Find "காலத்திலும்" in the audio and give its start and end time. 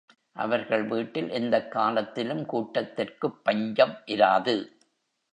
1.71-2.45